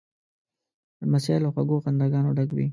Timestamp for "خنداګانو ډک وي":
1.85-2.67